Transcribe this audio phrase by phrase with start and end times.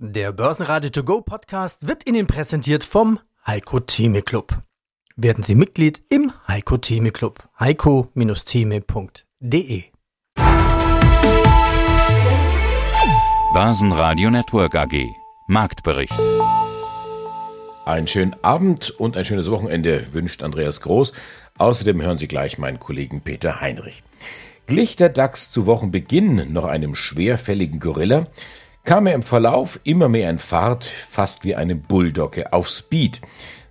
[0.00, 4.56] Der Börsenradio To Go Podcast wird Ihnen präsentiert vom Heiko Theme Club.
[5.16, 7.42] Werden Sie Mitglied im Heiko Theme Club.
[7.58, 9.82] heiko-theme.de
[13.52, 15.08] Börsenradio Network AG
[15.48, 16.14] Marktbericht.
[17.84, 21.12] Einen schönen Abend und ein schönes Wochenende wünscht Andreas Groß.
[21.58, 24.04] Außerdem hören Sie gleich meinen Kollegen Peter Heinrich.
[24.68, 28.28] Glich der DAX zu Wochenbeginn noch einem schwerfälligen Gorilla,
[28.88, 33.20] kam er im Verlauf immer mehr in Fahrt, fast wie eine Bulldogge auf Speed.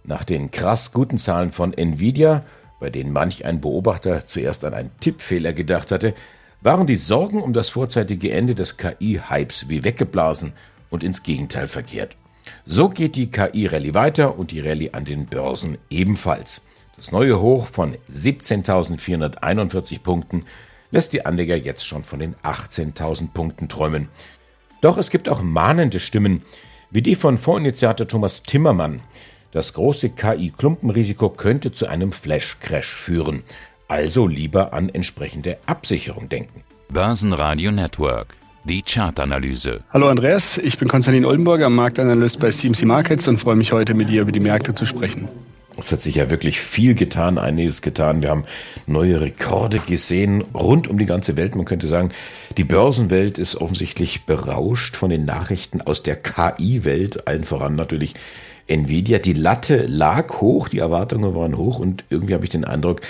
[0.04, 2.44] Nach den krass guten Zahlen von Nvidia,
[2.80, 6.14] bei denen manch ein Beobachter zuerst an einen Tippfehler gedacht hatte,
[6.62, 10.54] waren die Sorgen um das vorzeitige Ende des KI-Hypes wie weggeblasen
[10.92, 12.16] und ins Gegenteil verkehrt.
[12.68, 16.62] So geht die KI-Rallye weiter und die Rallye an den Börsen ebenfalls.
[16.96, 20.46] Das neue Hoch von 17.441 Punkten
[20.92, 24.10] lässt die Anleger jetzt schon von den 18.000 Punkten träumen.
[24.88, 26.44] Doch es gibt auch mahnende Stimmen,
[26.92, 29.02] wie die von Fondsinitiator Thomas Timmermann.
[29.52, 33.44] Das große KI-Klumpenrisiko könnte zu einem Flash-Crash führen.
[33.90, 36.64] Also lieber an entsprechende Absicherung denken.
[36.88, 38.38] Börsenradio Network.
[38.64, 39.82] Die Chartanalyse.
[39.92, 44.08] Hallo Andreas, ich bin Konstantin Oldenburger, Marktanalyst bei CMC Markets und freue mich heute mit
[44.08, 45.28] dir über die Märkte zu sprechen.
[45.80, 48.24] Es hat sich ja wirklich viel getan, einiges getan.
[48.24, 48.46] Wir haben
[48.88, 51.56] neue Rekorde gesehen rund um die ganze Welt.
[51.56, 52.10] Man könnte sagen,
[52.58, 58.16] die Börsenwelt ist offensichtlich berauscht von den Nachrichten aus der KI-Welt, allen voran natürlich
[58.66, 59.20] Nvidia.
[59.20, 63.02] Die Latte lag hoch, die Erwartungen waren hoch und irgendwie habe ich den Eindruck,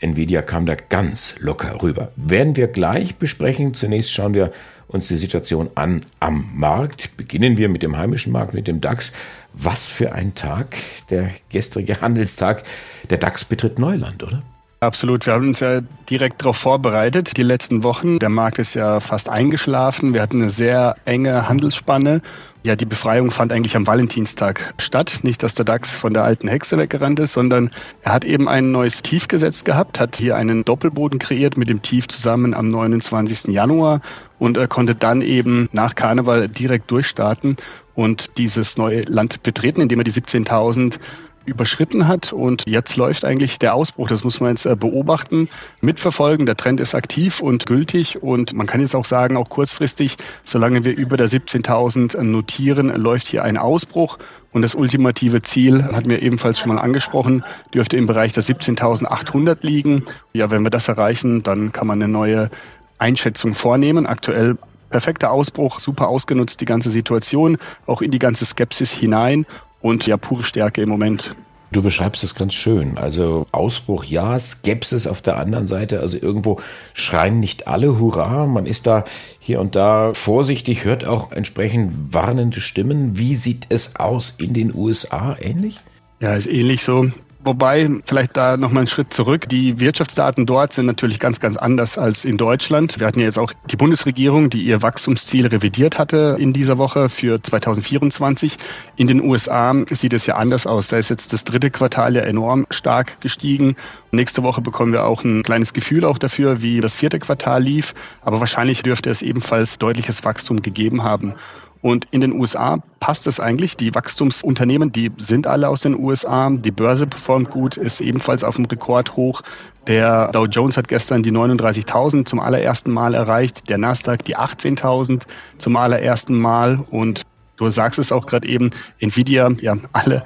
[0.00, 2.12] Nvidia kam da ganz locker rüber.
[2.16, 3.72] Werden wir gleich besprechen.
[3.72, 4.52] Zunächst schauen wir
[4.88, 7.16] uns die Situation an am Markt.
[7.16, 9.12] Beginnen wir mit dem heimischen Markt, mit dem DAX.
[9.54, 10.76] Was für ein Tag,
[11.10, 12.64] der gestrige Handelstag.
[13.10, 14.42] Der DAX betritt Neuland, oder?
[14.80, 15.26] Absolut.
[15.26, 18.18] Wir haben uns ja direkt darauf vorbereitet, die letzten Wochen.
[18.18, 20.12] Der Markt ist ja fast eingeschlafen.
[20.12, 22.20] Wir hatten eine sehr enge Handelsspanne.
[22.64, 25.20] Ja, die Befreiung fand eigentlich am Valentinstag statt.
[25.22, 28.70] Nicht, dass der DAX von der alten Hexe weggerannt ist, sondern er hat eben ein
[28.70, 33.52] neues Tief gesetzt gehabt, hat hier einen Doppelboden kreiert mit dem Tief zusammen am 29.
[33.52, 34.00] Januar
[34.38, 37.56] und er konnte dann eben nach Karneval direkt durchstarten
[37.96, 41.00] und dieses neue Land betreten, indem er die 17.000
[41.44, 44.08] überschritten hat und jetzt läuft eigentlich der Ausbruch.
[44.08, 45.48] Das muss man jetzt äh, beobachten,
[45.80, 46.46] mitverfolgen.
[46.46, 50.84] Der Trend ist aktiv und gültig und man kann jetzt auch sagen, auch kurzfristig, solange
[50.84, 54.18] wir über der 17.000 notieren, läuft hier ein Ausbruch
[54.52, 57.44] und das ultimative Ziel, hatten wir ebenfalls schon mal angesprochen,
[57.74, 60.04] dürfte im Bereich der 17.800 liegen.
[60.32, 62.50] Ja, wenn wir das erreichen, dann kann man eine neue
[62.98, 64.06] Einschätzung vornehmen.
[64.06, 64.56] Aktuell
[64.90, 69.46] perfekter Ausbruch, super ausgenutzt die ganze Situation, auch in die ganze Skepsis hinein
[69.82, 71.36] und ja, pure Stärke im Moment.
[71.72, 72.98] Du beschreibst es ganz schön.
[72.98, 76.00] Also Ausbruch ja, Skepsis auf der anderen Seite.
[76.00, 76.60] Also irgendwo
[76.92, 78.46] schreien nicht alle Hurra.
[78.46, 79.06] Man ist da
[79.38, 83.16] hier und da vorsichtig, hört auch entsprechend warnende Stimmen.
[83.16, 85.34] Wie sieht es aus in den USA?
[85.40, 85.78] Ähnlich?
[86.20, 87.10] Ja, ist ähnlich so.
[87.44, 89.48] Wobei, vielleicht da nochmal einen Schritt zurück.
[89.48, 93.00] Die Wirtschaftsdaten dort sind natürlich ganz, ganz anders als in Deutschland.
[93.00, 97.08] Wir hatten ja jetzt auch die Bundesregierung, die ihr Wachstumsziel revidiert hatte in dieser Woche
[97.08, 98.58] für 2024.
[98.94, 100.86] In den USA sieht es ja anders aus.
[100.86, 103.74] Da ist jetzt das dritte Quartal ja enorm stark gestiegen.
[104.12, 107.94] Nächste Woche bekommen wir auch ein kleines Gefühl auch dafür, wie das vierte Quartal lief.
[108.20, 111.34] Aber wahrscheinlich dürfte es ebenfalls deutliches Wachstum gegeben haben.
[111.82, 113.76] Und in den USA passt es eigentlich.
[113.76, 116.48] Die Wachstumsunternehmen, die sind alle aus den USA.
[116.48, 119.42] Die Börse performt gut, ist ebenfalls auf dem Rekordhoch.
[119.88, 123.68] Der Dow Jones hat gestern die 39.000 zum allerersten Mal erreicht.
[123.68, 125.22] Der Nasdaq die 18.000
[125.58, 126.84] zum allerersten Mal.
[126.88, 127.22] Und
[127.56, 128.70] du sagst es auch gerade eben,
[129.00, 130.22] Nvidia, ja, alle,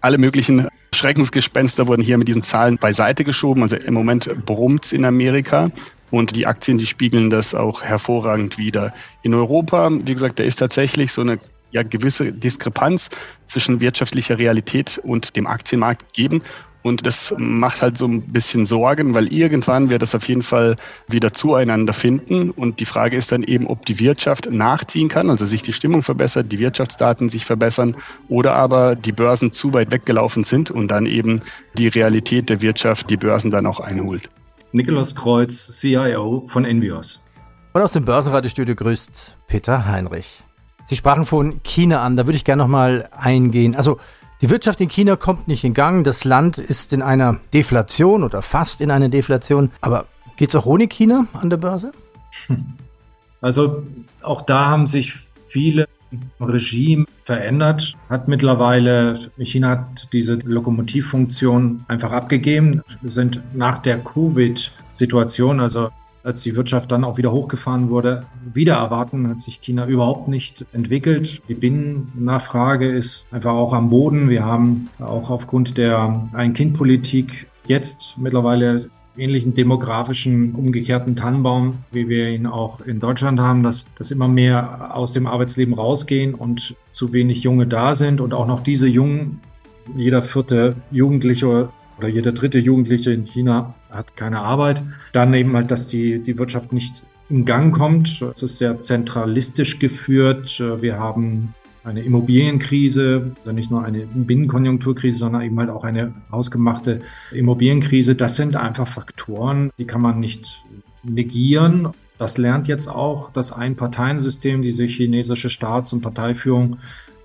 [0.00, 3.64] alle möglichen Schreckensgespenster wurden hier mit diesen Zahlen beiseite geschoben.
[3.64, 5.70] Also im Moment brummt's in Amerika.
[6.10, 8.92] Und die Aktien, die spiegeln das auch hervorragend wieder.
[9.22, 11.38] In Europa, wie gesagt, da ist tatsächlich so eine
[11.70, 13.10] ja, gewisse Diskrepanz
[13.46, 16.42] zwischen wirtschaftlicher Realität und dem Aktienmarkt geben.
[16.82, 20.76] Und das macht halt so ein bisschen Sorgen, weil irgendwann wird das auf jeden Fall
[21.08, 22.50] wieder zueinander finden.
[22.50, 26.02] Und die Frage ist dann eben, ob die Wirtschaft nachziehen kann, also sich die Stimmung
[26.02, 27.96] verbessert, die Wirtschaftsdaten sich verbessern
[28.28, 31.42] oder aber die Börsen zu weit weggelaufen sind und dann eben
[31.74, 34.30] die Realität der Wirtschaft die Börsen dann auch einholt.
[34.72, 37.20] Nikolaus Kreuz, CIO von Envios.
[37.72, 40.44] Und aus dem Börsenradiostudio grüßt Peter Heinrich.
[40.84, 43.74] Sie sprachen von China an, da würde ich gerne nochmal eingehen.
[43.74, 43.98] Also
[44.40, 48.42] die Wirtschaft in China kommt nicht in Gang, das Land ist in einer Deflation oder
[48.42, 49.72] fast in einer Deflation.
[49.80, 50.06] Aber
[50.36, 51.90] geht es auch ohne China an der Börse?
[53.40, 53.84] Also
[54.22, 55.14] auch da haben sich
[55.48, 55.88] viele
[56.40, 62.82] Regime verändert, hat mittlerweile, China hat diese Lokomotivfunktion einfach abgegeben.
[63.00, 65.90] Wir sind nach der Covid-Situation, also
[66.22, 70.66] als die Wirtschaft dann auch wieder hochgefahren wurde, wieder erwarten, hat sich China überhaupt nicht
[70.72, 71.42] entwickelt.
[71.48, 74.28] Die Binnennachfrage ist einfach auch am Boden.
[74.28, 78.90] Wir haben auch aufgrund der Ein-Kind-Politik jetzt mittlerweile
[79.20, 84.94] ähnlichen demografischen umgekehrten Tannenbaum, wie wir ihn auch in Deutschland haben, dass, dass immer mehr
[84.96, 89.40] aus dem Arbeitsleben rausgehen und zu wenig Junge da sind und auch noch diese Jungen,
[89.96, 91.68] jeder vierte Jugendliche
[91.98, 94.82] oder jeder dritte Jugendliche in China hat keine Arbeit.
[95.12, 98.22] Dann eben halt, dass die, die Wirtschaft nicht in Gang kommt.
[98.34, 100.62] Es ist sehr zentralistisch geführt.
[100.80, 107.00] Wir haben eine Immobilienkrise, also nicht nur eine Binnenkonjunkturkrise, sondern eben halt auch eine ausgemachte
[107.32, 108.14] Immobilienkrise.
[108.14, 110.62] Das sind einfach Faktoren, die kann man nicht
[111.02, 111.88] negieren.
[112.18, 116.76] Das lernt jetzt auch das Einparteiensystem, diese chinesische Staats- und Parteiführung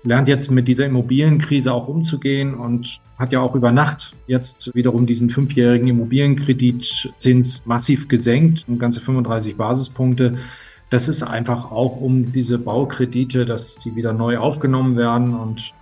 [0.06, 5.06] lernt jetzt mit dieser Immobilienkrise auch umzugehen und hat ja auch über Nacht jetzt wiederum
[5.06, 10.36] diesen fünfjährigen Immobilienkreditzins massiv gesenkt, um ganze 35 Basispunkte.
[10.90, 15.74] Das ist einfach auch um diese Baukredite, dass die wieder neu aufgenommen werden und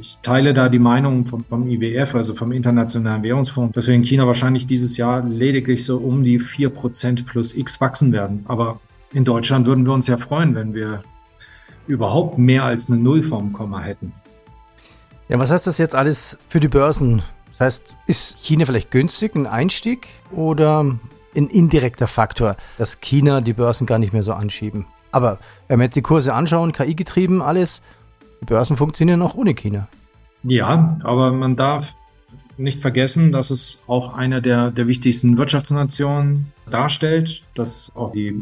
[0.00, 4.02] ich teile da die Meinung vom, vom, IWF, also vom Internationalen Währungsfonds, dass wir in
[4.02, 8.44] China wahrscheinlich dieses Jahr lediglich so um die 4% plus X wachsen werden.
[8.48, 8.80] Aber
[9.12, 11.04] in Deutschland würden wir uns ja freuen, wenn wir
[11.86, 14.12] überhaupt mehr als eine Null vorm Komma hätten.
[15.28, 17.22] Ja, was heißt das jetzt alles für die Börsen?
[17.50, 20.98] Das heißt, ist China vielleicht günstig, ein Einstieg oder
[21.36, 24.86] ein indirekter Faktor, dass China die Börsen gar nicht mehr so anschieben?
[25.10, 25.38] Aber
[25.68, 27.82] wenn wir jetzt die Kurse anschauen, KI getrieben, alles,
[28.40, 29.88] die Börsen funktionieren auch ohne China.
[30.42, 31.94] Ja, aber man darf
[32.56, 38.40] nicht vergessen, dass es auch eine der, der wichtigsten Wirtschaftsnationen darstellt, dass auch die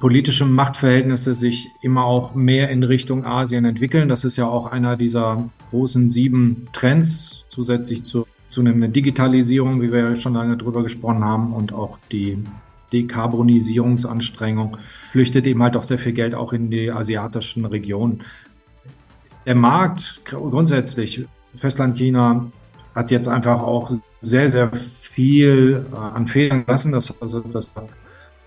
[0.00, 4.08] politischen Machtverhältnisse sich immer auch mehr in Richtung Asien entwickeln.
[4.08, 10.10] Das ist ja auch einer dieser großen sieben Trends zusätzlich zur zunehmenden Digitalisierung, wie wir
[10.10, 12.38] ja schon lange drüber gesprochen haben, und auch die
[12.92, 14.76] Dekarbonisierungsanstrengung
[15.10, 18.22] flüchtet eben halt auch sehr viel Geld auch in die asiatischen Regionen.
[19.46, 21.24] Der Markt grundsätzlich,
[21.56, 22.44] Festland China,
[22.94, 23.90] hat jetzt einfach auch
[24.20, 26.92] sehr, sehr viel äh, an Fehlern lassen.
[26.92, 27.74] Das, also, das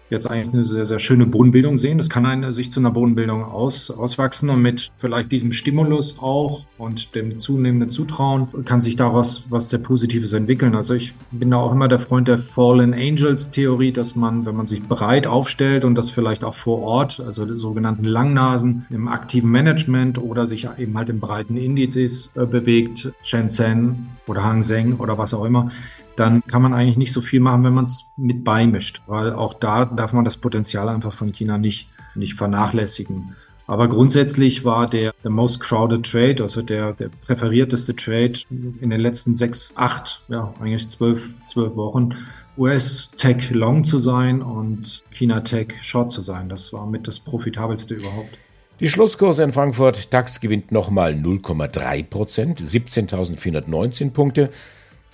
[0.09, 1.97] jetzt eigentlich eine sehr, sehr schöne Bodenbildung sehen.
[1.97, 6.63] Das kann eine, sich zu einer Bodenbildung aus, auswachsen und mit vielleicht diesem Stimulus auch
[6.77, 10.75] und dem zunehmenden Zutrauen kann sich daraus was sehr Positives entwickeln.
[10.75, 14.55] Also ich bin da auch immer der Freund der Fallen Angels Theorie, dass man, wenn
[14.55, 19.49] man sich breit aufstellt und das vielleicht auch vor Ort, also sogenannten Langnasen im aktiven
[19.49, 25.17] Management oder sich eben halt in breiten Indizes äh, bewegt, Shenzhen oder Hang Seng oder
[25.17, 25.71] was auch immer,
[26.15, 29.53] dann kann man eigentlich nicht so viel machen, wenn man es mit beimischt, weil auch
[29.53, 33.35] da darf man das Potenzial einfach von China nicht, nicht vernachlässigen.
[33.67, 38.99] Aber grundsätzlich war der, der most crowded trade, also der, der präferierteste Trade in den
[38.99, 42.15] letzten sechs, acht, ja, eigentlich zwölf, zwölf Wochen,
[42.57, 46.47] US Tech Long zu sein und China Tech Short zu sein.
[46.47, 48.37] Das war mit das profitabelste überhaupt.
[48.79, 54.49] Die Schlusskurse in Frankfurt, DAX gewinnt nochmal 0,3 Prozent, 17.419 Punkte.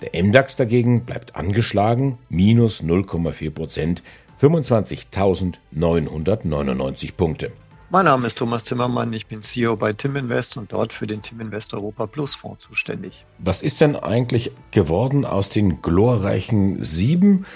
[0.02, 4.02] Der MDAX dagegen bleibt angeschlagen, minus 0,4 Prozent,
[4.40, 7.52] 25.999 Punkte.
[7.90, 11.22] Mein Name ist Thomas Zimmermann, ich bin CEO bei Tim Invest und dort für den
[11.22, 13.24] Tim Invest Europa Plus Fonds zuständig.
[13.38, 17.46] Was ist denn eigentlich geworden aus den glorreichen sieben?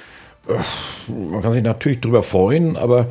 [1.09, 3.09] Man kann sich natürlich drüber freuen, aber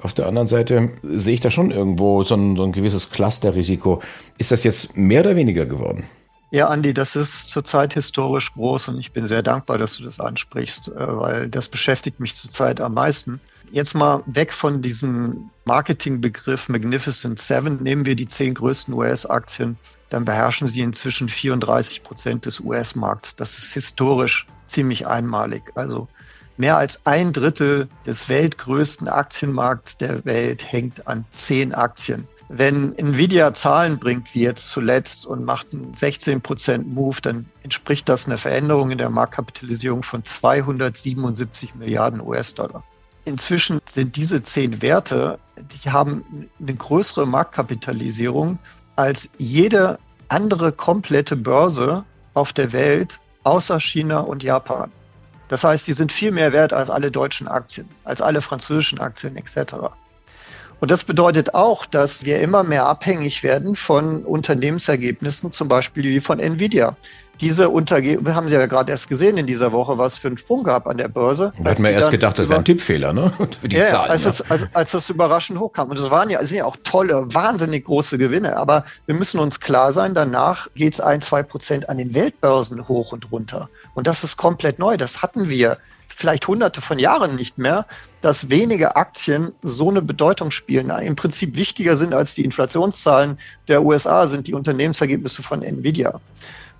[0.00, 4.00] auf der anderen Seite sehe ich da schon irgendwo so ein, so ein gewisses Clusterrisiko.
[4.38, 6.04] Ist das jetzt mehr oder weniger geworden?
[6.50, 10.18] Ja, Andi, das ist zurzeit historisch groß und ich bin sehr dankbar, dass du das
[10.18, 13.38] ansprichst, äh, weil das beschäftigt mich zurzeit am meisten.
[13.70, 19.76] Jetzt mal weg von diesem Marketingbegriff Magnificent Seven, nehmen wir die zehn größten US-Aktien,
[20.08, 23.36] dann beherrschen sie inzwischen 34 Prozent des US-Markts.
[23.36, 25.70] Das ist historisch ziemlich einmalig.
[25.74, 26.08] Also
[26.56, 32.26] mehr als ein Drittel des weltgrößten Aktienmarkts der Welt hängt an zehn Aktien.
[32.48, 38.26] Wenn Nvidia Zahlen bringt, wie jetzt zuletzt, und macht einen 16% Move, dann entspricht das
[38.26, 42.82] einer Veränderung in der Marktkapitalisierung von 277 Milliarden US-Dollar.
[43.26, 48.58] Inzwischen sind diese zehn Werte, die haben eine größere Marktkapitalisierung
[48.96, 54.90] als jede andere komplette Börse auf der Welt außer China und Japan.
[55.48, 59.36] Das heißt, sie sind viel mehr wert als alle deutschen Aktien, als alle französischen Aktien
[59.36, 59.74] etc.
[60.80, 66.20] Und das bedeutet auch, dass wir immer mehr abhängig werden von Unternehmensergebnissen, zum Beispiel wie
[66.20, 66.96] von Nvidia.
[67.40, 70.38] diese Unterge wir haben Sie ja gerade erst gesehen in dieser Woche, was für einen
[70.38, 71.52] Sprung gab an der Börse.
[71.62, 73.32] Da hat man erst gedacht, das wäre ein Tippfehler, ne?
[73.60, 74.30] Für die ja, Zahlen, als, ja.
[74.30, 75.90] es, als, als das überraschend hochkam.
[75.90, 78.56] Und es waren ja, sind ja auch tolle, wahnsinnig große Gewinne.
[78.56, 82.86] Aber wir müssen uns klar sein, danach geht es ein, zwei Prozent an den Weltbörsen
[82.88, 83.68] hoch und runter.
[83.94, 84.96] Und das ist komplett neu.
[84.96, 85.78] Das hatten wir
[86.18, 87.86] vielleicht hunderte von Jahren nicht mehr,
[88.22, 93.84] dass wenige Aktien so eine Bedeutung spielen, im Prinzip wichtiger sind als die Inflationszahlen der
[93.84, 96.20] USA, sind die Unternehmensergebnisse von Nvidia.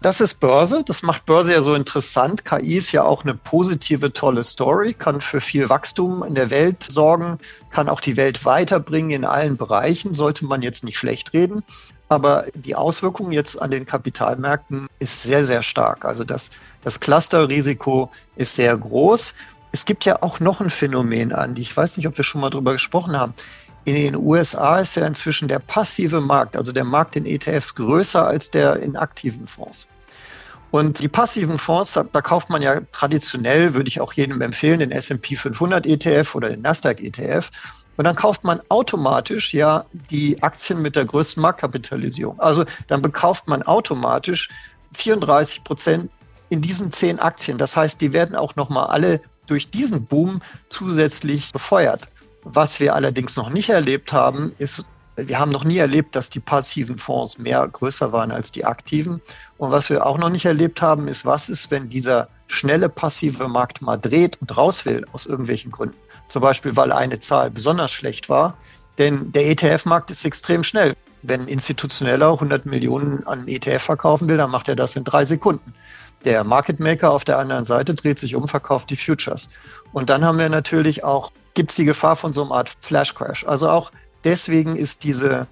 [0.00, 0.85] Das ist Börse.
[0.87, 2.45] Das macht Börse ja so interessant.
[2.45, 6.87] KI ist ja auch eine positive, tolle Story, kann für viel Wachstum in der Welt
[6.88, 7.38] sorgen,
[7.71, 11.64] kann auch die Welt weiterbringen in allen Bereichen, sollte man jetzt nicht schlecht reden.
[12.09, 16.05] Aber die Auswirkung jetzt an den Kapitalmärkten ist sehr, sehr stark.
[16.05, 16.50] Also das,
[16.83, 19.35] das Clusterrisiko ist sehr groß.
[19.73, 22.41] Es gibt ja auch noch ein Phänomen an, die ich weiß nicht, ob wir schon
[22.41, 23.35] mal drüber gesprochen haben.
[23.85, 28.27] In den USA ist ja inzwischen der passive Markt, also der Markt in ETFs, größer
[28.27, 29.87] als der in aktiven Fonds.
[30.71, 34.81] Und die passiven Fonds, da, da kauft man ja traditionell, würde ich auch jedem empfehlen,
[34.81, 37.50] den S&P 500 ETF oder den Nasdaq ETF.
[37.99, 42.38] Und dann kauft man automatisch ja die Aktien mit der größten Marktkapitalisierung.
[42.38, 44.49] Also dann bekauft man automatisch
[44.95, 46.11] 34 Prozent
[46.49, 47.59] in diesen zehn Aktien.
[47.59, 52.09] Das heißt, die werden auch nochmal alle durch diesen Boom zusätzlich befeuert.
[52.45, 54.81] Was wir allerdings noch nicht erlebt haben, ist,
[55.17, 59.21] wir haben noch nie erlebt, dass die passiven Fonds mehr größer waren als die aktiven.
[59.57, 63.49] Und was wir auch noch nicht erlebt haben, ist, was ist, wenn dieser schnelle passive
[63.49, 65.97] Markt mal dreht und raus will aus irgendwelchen Gründen.
[66.28, 68.56] Zum Beispiel, weil eine Zahl besonders schlecht war.
[68.99, 70.94] Denn der ETF-Markt ist extrem schnell.
[71.23, 75.25] Wenn ein Institutioneller 100 Millionen an ETF verkaufen will, dann macht er das in drei
[75.25, 75.75] Sekunden.
[76.25, 79.49] Der Market Maker auf der anderen Seite dreht sich um, verkauft die Futures.
[79.92, 83.12] Und dann haben wir natürlich auch gibt es die Gefahr von so einer Art Flash
[83.16, 83.44] Crash.
[83.44, 83.90] Also auch
[84.23, 85.49] deswegen ist diese,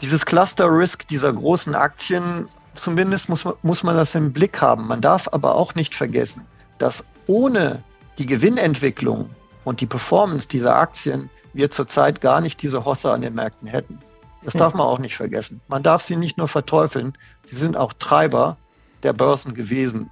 [0.00, 4.88] dieses Cluster Risk dieser großen Aktien, zumindest muss man, muss man das im Blick haben.
[4.88, 6.44] Man darf aber auch nicht vergessen,
[6.78, 7.84] dass ohne
[8.18, 9.30] die Gewinnentwicklung
[9.68, 13.98] und die Performance dieser Aktien wir zurzeit gar nicht diese Hosse an den Märkten hätten.
[14.42, 15.60] Das darf man auch nicht vergessen.
[15.68, 18.56] Man darf sie nicht nur verteufeln, sie sind auch Treiber
[19.02, 20.10] der Börsen gewesen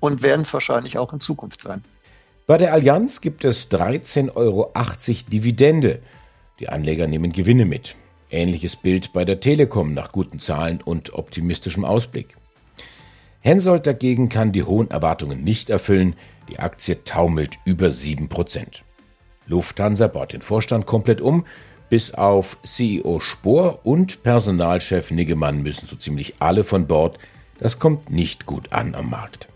[0.00, 1.82] und werden es wahrscheinlich auch in Zukunft sein.
[2.46, 4.72] Bei der Allianz gibt es 13,80 Euro
[5.32, 6.00] Dividende.
[6.60, 7.96] Die Anleger nehmen Gewinne mit.
[8.30, 12.36] Ähnliches Bild bei der Telekom nach guten Zahlen und optimistischem Ausblick.
[13.40, 16.16] Hensoldt dagegen kann die hohen Erwartungen nicht erfüllen.
[16.48, 18.82] Die Aktie taumelt über 7%.
[19.46, 21.44] Lufthansa baut den Vorstand komplett um.
[21.90, 27.18] Bis auf CEO Spohr und Personalchef Niggemann müssen so ziemlich alle von Bord.
[27.60, 29.48] Das kommt nicht gut an am Markt.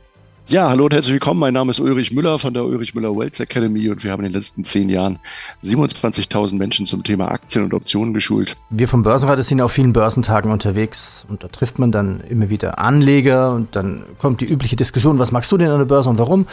[0.50, 1.40] Ja, hallo und herzlich willkommen.
[1.40, 4.30] Mein Name ist Ulrich Müller von der Ulrich Müller Wealth Academy und wir haben in
[4.30, 5.18] den letzten zehn Jahren
[5.62, 8.57] 27.000 Menschen zum Thema Aktien und Optionen geschult.
[8.71, 12.78] Wir vom Börsenrat sind auf vielen Börsentagen unterwegs und da trifft man dann immer wieder
[12.78, 16.18] Anleger und dann kommt die übliche Diskussion, was magst du denn an der Börse und
[16.18, 16.47] warum?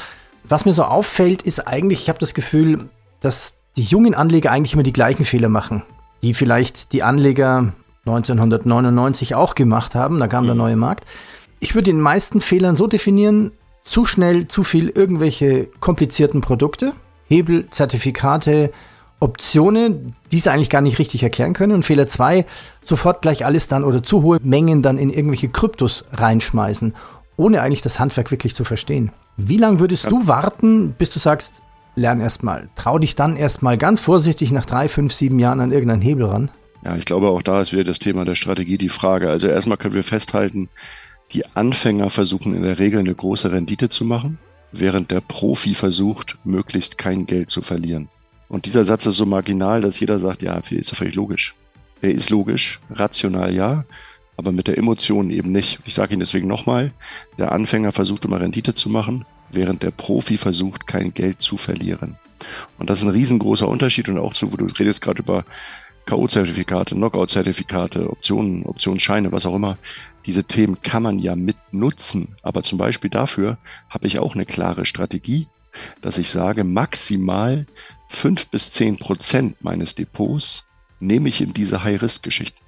[0.48, 4.74] Was mir so auffällt, ist eigentlich, ich habe das Gefühl, dass die jungen Anleger eigentlich
[4.74, 5.84] immer die gleichen Fehler machen,
[6.22, 7.74] die vielleicht die Anleger
[8.06, 11.06] 1999 auch gemacht haben, da kam der neue Markt.
[11.60, 13.52] Ich würde den meisten Fehlern so definieren,
[13.84, 16.94] zu schnell zu viel irgendwelche komplizierten Produkte,
[17.28, 18.72] Hebel, Zertifikate,
[19.20, 21.74] Optionen, die sie eigentlich gar nicht richtig erklären können.
[21.74, 22.46] Und Fehler zwei,
[22.84, 26.94] sofort gleich alles dann oder zu hohe Mengen dann in irgendwelche Kryptos reinschmeißen,
[27.38, 29.12] ohne eigentlich das Handwerk wirklich zu verstehen.
[29.38, 30.10] Wie lange würdest ja.
[30.10, 31.62] du warten, bis du sagst,
[31.96, 36.02] lern erstmal, trau dich dann erstmal ganz vorsichtig nach drei, fünf, sieben Jahren an irgendeinen
[36.02, 36.52] Hebel ran?
[36.84, 39.30] Ja, ich glaube, auch da ist wieder das Thema der Strategie die Frage.
[39.30, 40.70] Also erstmal können wir festhalten,
[41.32, 44.38] die Anfänger versuchen in der Regel eine große Rendite zu machen,
[44.72, 48.10] während der Profi versucht, möglichst kein Geld zu verlieren.
[48.48, 51.56] Und dieser Satz ist so marginal, dass jeder sagt, ja, ist doch völlig logisch.
[52.02, 53.86] Er ist logisch, rational ja,
[54.38, 55.80] aber mit der Emotion eben nicht.
[55.86, 56.92] Ich sage Ihnen deswegen nochmal,
[57.38, 62.18] der Anfänger versucht immer Rendite zu machen, während der Profi versucht, kein Geld zu verlieren.
[62.78, 65.46] Und das ist ein riesengroßer Unterschied und auch zu, wo du redest gerade über
[66.06, 69.78] K.O.-Zertifikate, Knockout-Zertifikate, Optionen, Optionsscheine, was auch immer.
[70.26, 72.36] Diese Themen kann man ja mitnutzen.
[72.44, 73.58] Aber zum Beispiel dafür
[73.90, 75.48] habe ich auch eine klare Strategie,
[76.02, 77.66] dass ich sage, maximal
[78.08, 80.66] fünf bis zehn Prozent meines Depots
[81.00, 82.62] nehme ich in diese High-Risk-Geschichten.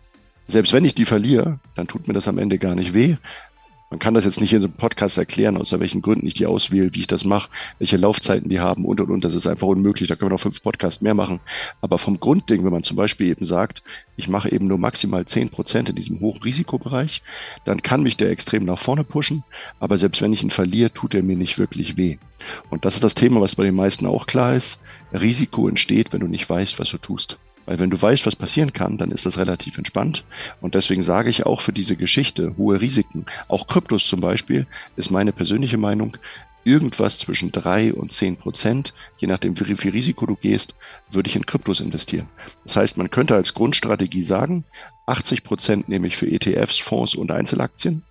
[0.47, 3.17] Selbst wenn ich die verliere, dann tut mir das am Ende gar nicht weh,
[3.89, 6.45] man kann das jetzt nicht in so einem Podcast erklären, aus welchen Gründen ich die
[6.45, 7.49] auswähle, wie ich das mache,
[7.79, 9.23] welche Laufzeiten die haben und und und.
[9.23, 10.09] Das ist einfach unmöglich.
[10.09, 11.39] Da können wir noch fünf Podcasts mehr machen.
[11.79, 13.83] Aber vom Grundding, wenn man zum Beispiel eben sagt,
[14.17, 17.21] ich mache eben nur maximal zehn Prozent in diesem hohen Risikobereich,
[17.63, 19.45] dann kann mich der extrem nach vorne pushen.
[19.79, 22.17] Aber selbst wenn ich ihn verliere, tut er mir nicht wirklich weh.
[22.69, 24.81] Und das ist das Thema, was bei den meisten auch klar ist.
[25.13, 27.39] Risiko entsteht, wenn du nicht weißt, was du tust.
[27.67, 30.23] Weil wenn du weißt, was passieren kann, dann ist das relativ entspannt.
[30.61, 33.25] Und deswegen sage ich auch für diese Geschichte hohe Risiken.
[33.49, 36.17] Auch Kryptos zum Beispiel ist meine persönliche Meinung,
[36.63, 40.75] irgendwas zwischen drei und zehn Prozent, je nachdem wie viel Risiko du gehst,
[41.11, 42.29] würde ich in Kryptos investieren.
[42.63, 44.63] Das heißt, man könnte als Grundstrategie sagen,
[45.05, 48.03] 80 Prozent nehme ich für ETFs, Fonds und Einzelaktien.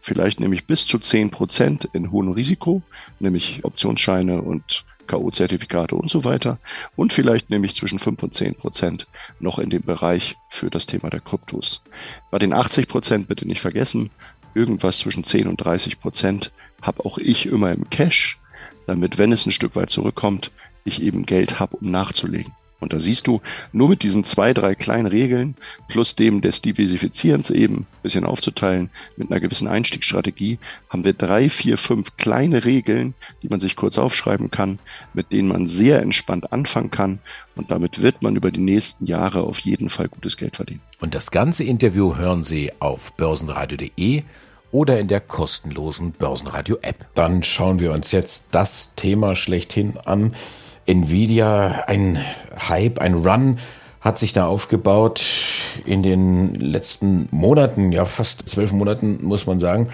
[0.00, 2.82] Vielleicht nehme ich bis zu zehn Prozent in hohem Risiko,
[3.20, 6.58] nämlich Optionsscheine und K.O.-Zertifikate und so weiter.
[6.96, 9.06] Und vielleicht nehme ich zwischen 5 und 10 Prozent
[9.40, 11.82] noch in dem Bereich für das Thema der Kryptos.
[12.30, 14.10] Bei den 80 Prozent bitte nicht vergessen,
[14.54, 18.38] irgendwas zwischen 10 und 30 Prozent habe auch ich immer im Cash,
[18.86, 20.52] damit, wenn es ein Stück weit zurückkommt,
[20.84, 22.52] ich eben Geld habe, um nachzulegen.
[22.84, 23.40] Und da siehst du,
[23.72, 25.54] nur mit diesen zwei, drei kleinen Regeln
[25.88, 30.58] plus dem des Diversifizierens eben ein bisschen aufzuteilen mit einer gewissen Einstiegsstrategie,
[30.90, 34.78] haben wir drei, vier, fünf kleine Regeln, die man sich kurz aufschreiben kann,
[35.14, 37.20] mit denen man sehr entspannt anfangen kann.
[37.56, 40.82] Und damit wird man über die nächsten Jahre auf jeden Fall gutes Geld verdienen.
[41.00, 44.24] Und das ganze Interview hören Sie auf börsenradio.de
[44.72, 47.06] oder in der kostenlosen Börsenradio-App.
[47.14, 50.34] Dann schauen wir uns jetzt das Thema schlechthin an.
[50.86, 52.18] Nvidia, ein
[52.68, 53.58] Hype, ein Run
[54.00, 55.24] hat sich da aufgebaut
[55.86, 59.88] in den letzten Monaten, ja fast zwölf Monaten muss man sagen.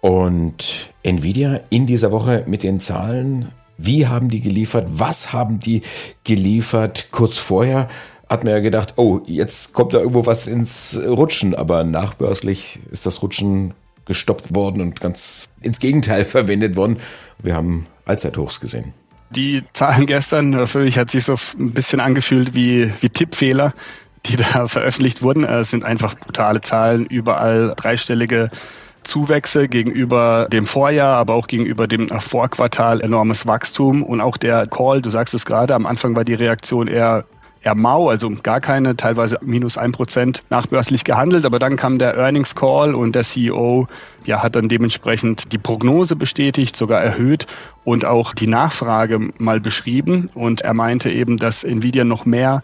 [0.00, 5.82] Und Nvidia in dieser Woche mit den Zahlen, wie haben die geliefert, was haben die
[6.22, 7.08] geliefert?
[7.10, 7.88] Kurz vorher
[8.28, 13.06] hat man ja gedacht, oh, jetzt kommt da irgendwo was ins Rutschen, aber nachbörslich ist
[13.06, 16.98] das Rutschen gestoppt worden und ganz ins Gegenteil verwendet worden.
[17.38, 18.94] Wir haben Allzeithochs gesehen.
[19.30, 23.74] Die Zahlen gestern, für mich hat sich so ein bisschen angefühlt wie, wie Tippfehler,
[24.26, 25.44] die da veröffentlicht wurden.
[25.44, 28.50] Es sind einfach brutale Zahlen, überall dreistellige
[29.04, 35.02] Zuwächse gegenüber dem Vorjahr, aber auch gegenüber dem Vorquartal enormes Wachstum und auch der Call,
[35.02, 37.24] du sagst es gerade, am Anfang war die Reaktion eher
[37.62, 41.44] eher mau, also gar keine, teilweise minus ein Prozent nachbörslich gehandelt.
[41.44, 43.88] Aber dann kam der Earnings Call und der CEO
[44.24, 47.46] ja, hat dann dementsprechend die Prognose bestätigt, sogar erhöht
[47.84, 50.30] und auch die Nachfrage mal beschrieben.
[50.34, 52.62] Und er meinte eben, dass Nvidia noch mehr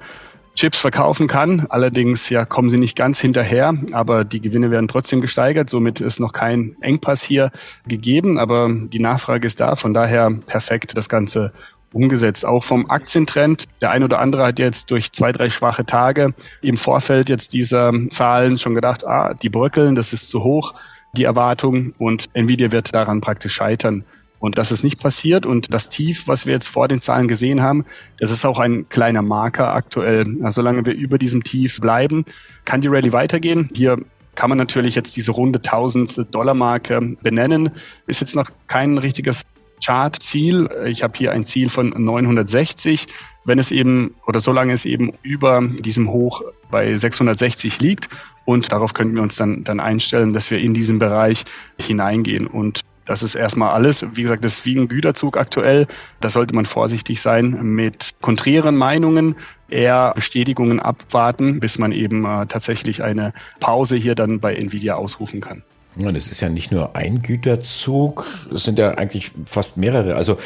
[0.55, 1.67] Chips verkaufen kann.
[1.69, 5.69] Allerdings ja kommen sie nicht ganz hinterher, aber die Gewinne werden trotzdem gesteigert.
[5.69, 7.51] Somit ist noch kein Engpass hier
[7.87, 9.75] gegeben, aber die Nachfrage ist da.
[9.75, 11.53] Von daher perfekt das Ganze
[11.95, 12.45] umgesetzt.
[12.45, 13.65] Auch vom Aktientrend.
[13.81, 17.93] Der ein oder andere hat jetzt durch zwei, drei schwache Tage im Vorfeld jetzt dieser
[18.11, 20.75] Zahlen schon gedacht, ah, die bröckeln, das ist zu hoch,
[21.17, 24.05] die Erwartung und Nvidia wird daran praktisch scheitern.
[24.41, 25.47] Und das ist nicht passiert.
[25.47, 27.87] Und das Tief, was wir jetzt vor den Zahlen gesehen haben,
[28.19, 30.27] das ist auch ein kleiner Marker aktuell.
[30.51, 32.27] Solange wir über diesem Tief bleiben,
[32.67, 33.69] kann die Rallye weitergehen.
[33.75, 33.97] Hier
[34.35, 37.71] kann man natürlich jetzt diese runde 1000 Dollar Marke benennen.
[38.07, 39.45] Ist jetzt noch kein richtiges
[39.85, 40.69] Chart-Ziel.
[40.87, 43.07] Ich habe hier ein Ziel von 960.
[43.45, 48.09] Wenn es eben oder solange es eben über diesem Hoch bei 660 liegt
[48.45, 51.45] und darauf könnten wir uns dann, dann einstellen, dass wir in diesen Bereich
[51.79, 54.07] hineingehen und das ist erstmal alles.
[54.15, 55.87] Wie gesagt, das ist wie ein Güterzug aktuell.
[56.21, 59.37] Da sollte man vorsichtig sein mit konträren Meinungen,
[59.69, 65.43] eher Bestätigungen abwarten, bis man eben äh, tatsächlich eine Pause hier dann bei Nvidia ausrufen
[65.43, 65.63] kann.
[65.97, 70.17] Und es ist ja nicht nur ein Güterzug, es sind ja eigentlich fast mehrere.
[70.17, 70.39] Also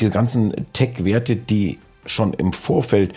[0.00, 3.14] die ganzen Tech-Werte, die schon im Vorfeld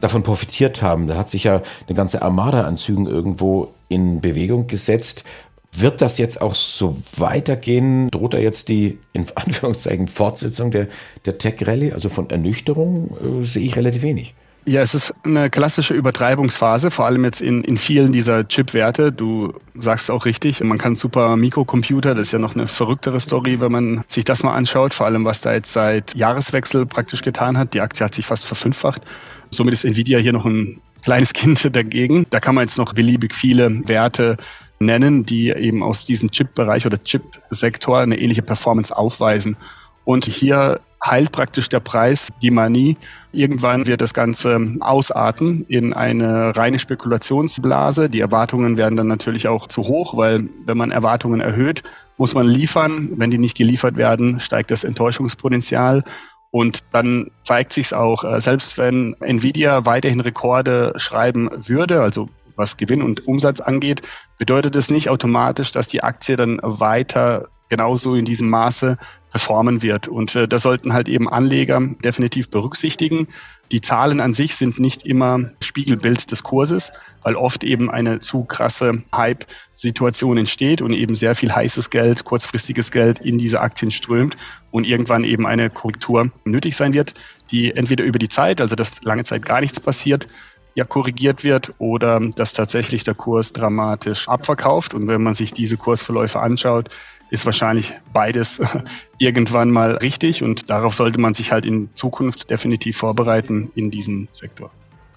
[0.00, 4.66] davon profitiert haben, da hat sich ja eine ganze Armada an Zügen irgendwo in Bewegung
[4.66, 5.24] gesetzt.
[5.72, 8.10] Wird das jetzt auch so weitergehen?
[8.10, 10.88] Droht da jetzt die, in Anführungszeichen, Fortsetzung der,
[11.24, 11.92] der Tech-Rallye?
[11.92, 14.34] Also von Ernüchterung äh, sehe ich relativ wenig.
[14.66, 19.12] Ja, es ist eine klassische Übertreibungsphase, vor allem jetzt in, in vielen dieser Chip-Werte.
[19.12, 23.60] Du sagst auch richtig, man kann super Mikrocomputer, das ist ja noch eine verrücktere Story,
[23.60, 27.58] wenn man sich das mal anschaut, vor allem was da jetzt seit Jahreswechsel praktisch getan
[27.58, 27.74] hat.
[27.74, 29.02] Die Aktie hat sich fast verfünffacht.
[29.50, 32.26] Somit ist Nvidia hier noch ein kleines Kind dagegen.
[32.30, 34.38] Da kann man jetzt noch beliebig viele Werte
[34.78, 39.56] nennen, die eben aus diesem Chip-Bereich oder Chip-Sektor eine ähnliche Performance aufweisen.
[40.04, 42.96] Und hier heilt praktisch der Preis die Manie.
[43.32, 48.08] Irgendwann wird das Ganze ausarten in eine reine Spekulationsblase.
[48.08, 51.82] Die Erwartungen werden dann natürlich auch zu hoch, weil wenn man Erwartungen erhöht,
[52.16, 53.10] muss man liefern.
[53.16, 56.04] Wenn die nicht geliefert werden, steigt das Enttäuschungspotenzial.
[56.50, 62.76] Und dann zeigt sich auch, äh, selbst wenn Nvidia weiterhin Rekorde schreiben würde, also was
[62.76, 64.02] Gewinn und Umsatz angeht,
[64.38, 68.98] bedeutet es nicht automatisch, dass die Aktie dann weiter genauso in diesem Maße
[69.34, 70.06] performen wird.
[70.06, 73.26] Und äh, das sollten halt eben Anleger definitiv berücksichtigen.
[73.72, 76.92] Die Zahlen an sich sind nicht immer Spiegelbild des Kurses,
[77.24, 82.92] weil oft eben eine zu krasse Hype-Situation entsteht und eben sehr viel heißes Geld, kurzfristiges
[82.92, 84.36] Geld in diese Aktien strömt
[84.70, 87.14] und irgendwann eben eine Korrektur nötig sein wird,
[87.50, 90.28] die entweder über die Zeit, also dass lange Zeit gar nichts passiert,
[90.76, 94.94] ja korrigiert wird oder dass tatsächlich der Kurs dramatisch abverkauft.
[94.94, 96.90] Und wenn man sich diese Kursverläufe anschaut,
[97.30, 98.60] ist wahrscheinlich beides
[99.18, 104.28] irgendwann mal richtig und darauf sollte man sich halt in Zukunft definitiv vorbereiten in diesem
[104.32, 104.70] Sektor.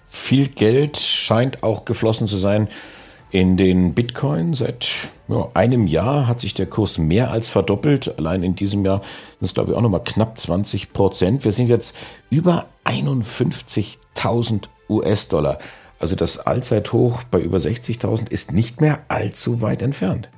[0.08, 2.68] Viel Geld scheint auch geflossen zu sein
[3.30, 4.54] in den Bitcoin.
[4.54, 4.88] Seit
[5.28, 8.18] ja, einem Jahr hat sich der Kurs mehr als verdoppelt.
[8.18, 9.02] Allein in diesem Jahr
[9.38, 11.44] sind es, glaube ich, auch nochmal knapp 20 Prozent.
[11.44, 11.94] Wir sind jetzt
[12.30, 15.58] über 51.000 US-Dollar.
[15.98, 20.30] Also das Allzeithoch bei über 60.000 ist nicht mehr allzu weit entfernt.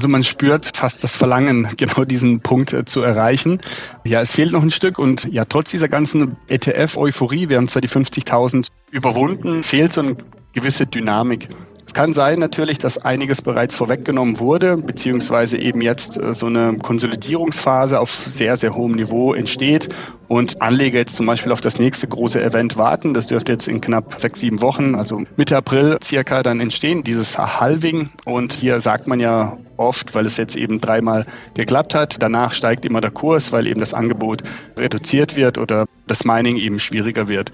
[0.00, 3.60] Also man spürt fast das Verlangen, genau diesen Punkt äh, zu erreichen.
[4.02, 7.82] Ja, es fehlt noch ein Stück und ja, trotz dieser ganzen ETF-Euphorie, wir haben zwar
[7.82, 10.16] die 50.000 überwunden, fehlt so eine
[10.54, 11.48] gewisse Dynamik.
[11.90, 16.76] Es kann sein natürlich, dass einiges bereits vorweggenommen wurde, beziehungsweise eben jetzt äh, so eine
[16.76, 19.88] Konsolidierungsphase auf sehr, sehr hohem Niveau entsteht
[20.28, 23.12] und Anleger jetzt zum Beispiel auf das nächste große Event warten.
[23.12, 27.36] Das dürfte jetzt in knapp sechs, sieben Wochen, also Mitte April circa dann entstehen, dieses
[27.36, 28.10] Halving.
[28.24, 32.84] Und hier sagt man ja oft, weil es jetzt eben dreimal geklappt hat, danach steigt
[32.84, 34.44] immer der Kurs, weil eben das Angebot
[34.78, 37.50] reduziert wird oder das Mining eben schwieriger wird.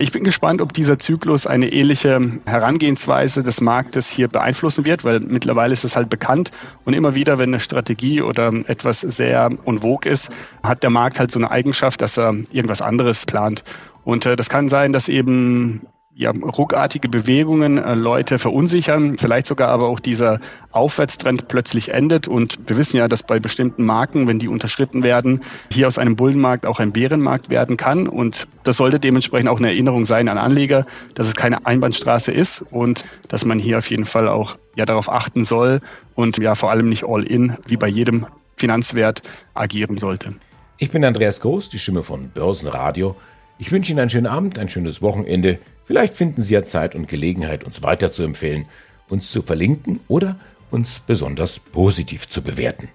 [0.00, 5.20] Ich bin gespannt, ob dieser Zyklus eine ähnliche Herangehensweise des Marktes hier beeinflussen wird, weil
[5.20, 6.52] mittlerweile ist es halt bekannt
[6.86, 10.30] und immer wieder, wenn eine Strategie oder etwas sehr vogue ist,
[10.62, 13.62] hat der Markt halt so eine Eigenschaft, dass er irgendwas anderes plant.
[14.02, 15.86] Und äh, das kann sein, dass eben
[16.20, 20.38] ja, ruckartige Bewegungen äh, Leute verunsichern, vielleicht sogar aber auch dieser
[20.70, 22.28] Aufwärtstrend plötzlich endet.
[22.28, 26.16] Und wir wissen ja, dass bei bestimmten Marken, wenn die unterschritten werden, hier aus einem
[26.16, 28.06] Bullenmarkt auch ein Bärenmarkt werden kann.
[28.06, 32.62] Und das sollte dementsprechend auch eine Erinnerung sein an Anleger, dass es keine Einbahnstraße ist
[32.70, 35.80] und dass man hier auf jeden Fall auch ja darauf achten soll
[36.14, 38.26] und ja vor allem nicht all in wie bei jedem
[38.58, 39.22] Finanzwert
[39.54, 40.34] agieren sollte.
[40.76, 43.16] Ich bin Andreas Groß, die Stimme von Börsenradio.
[43.60, 45.58] Ich wünsche Ihnen einen schönen Abend, ein schönes Wochenende.
[45.84, 48.64] Vielleicht finden Sie ja Zeit und Gelegenheit, uns weiter zu empfehlen,
[49.10, 50.36] uns zu verlinken oder
[50.70, 52.88] uns besonders positiv zu bewerten.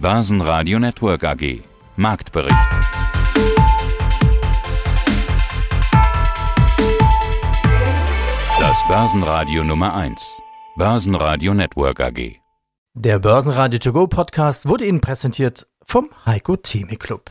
[0.00, 1.60] Börsenradio Network AG.
[1.94, 2.56] Marktbericht.
[8.58, 10.40] Das Börsenradio Nummer 1.
[10.74, 12.40] Börsenradio Network AG.
[12.94, 17.30] Der Börsenradio To Go Podcast wurde Ihnen präsentiert vom Heiko Theme Club.